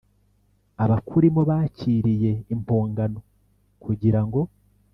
Abakurimo 0.83 1.41
bakiriye 1.49 2.31
impongano 2.53 3.19
kugira 3.83 4.21
ngo 4.25 4.41